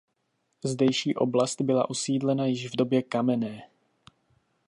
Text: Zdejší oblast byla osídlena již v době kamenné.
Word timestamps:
Zdejší 0.65 1.15
oblast 1.15 1.61
byla 1.61 1.89
osídlena 1.89 2.45
již 2.45 2.73
v 2.73 2.75
době 2.75 3.01
kamenné. 3.03 3.67